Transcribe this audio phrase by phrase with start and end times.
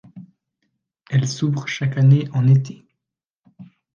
[1.11, 2.87] Elle s’ouvre chaque année en été.